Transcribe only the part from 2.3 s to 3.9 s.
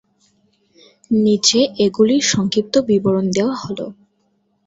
সংক্ষিপ্ত বিবরণ দেওয়া হল।